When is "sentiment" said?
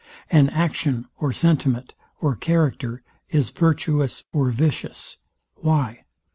1.31-1.93